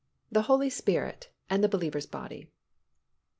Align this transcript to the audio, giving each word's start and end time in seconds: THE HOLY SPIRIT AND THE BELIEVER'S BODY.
THE 0.31 0.41
HOLY 0.41 0.71
SPIRIT 0.71 1.29
AND 1.47 1.63
THE 1.63 1.69
BELIEVER'S 1.69 2.07
BODY. 2.07 2.49